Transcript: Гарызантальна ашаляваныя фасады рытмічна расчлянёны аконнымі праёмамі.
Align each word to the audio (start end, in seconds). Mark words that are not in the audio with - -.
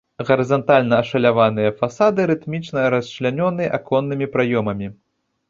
Гарызантальна 0.27 0.95
ашаляваныя 1.03 1.75
фасады 1.81 2.25
рытмічна 2.31 2.87
расчлянёны 2.95 3.69
аконнымі 3.79 4.31
праёмамі. 4.39 4.87